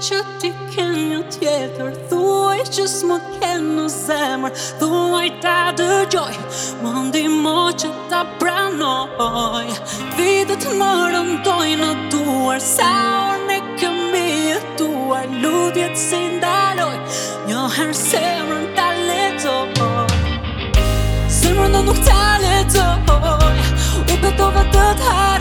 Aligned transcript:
që 0.02 0.18
ti 0.42 0.48
kënë 0.74 1.02
një 1.10 1.18
tjetër 1.30 1.90
Thuaj 2.10 2.62
që 2.74 2.84
s'më 2.90 3.16
kënë 3.38 3.74
në 3.76 3.84
zemër 3.92 4.56
Thuaj 4.80 5.28
ta 5.44 5.56
dë 5.78 5.90
gjoj 6.14 6.34
më 6.82 6.92
ndimo 7.08 7.54
që 7.82 7.90
ta 8.10 8.22
pranoj 8.40 9.76
t'vi 10.16 10.32
të 10.50 10.56
të 10.64 10.72
më 10.80 10.90
rëndoj 11.14 11.68
në 11.82 11.90
duar 12.14 12.58
sa 12.72 12.90
orën 13.28 13.54
e 13.54 13.58
kemi 13.78 14.24
e 14.56 14.58
duar 14.80 15.28
lutjet 15.44 15.94
se 16.06 16.18
ndaloj 16.34 16.94
një 17.50 17.62
herë 17.76 17.98
se 18.02 18.24
më 18.26 18.42
rënda 18.54 18.88
letoj 19.04 20.80
se 21.38 21.54
më 21.54 21.68
rënda 21.68 21.84
nuk 21.90 22.02
ta 22.10 22.20
letoj 22.46 23.52
u 24.00 24.18
petove 24.24 24.66
të 24.74 24.88
ta 25.04 25.31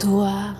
多。 0.00 0.57